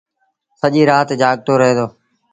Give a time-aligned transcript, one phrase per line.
[0.59, 1.85] سڄيٚ رآت جآڳتو رهي دو۔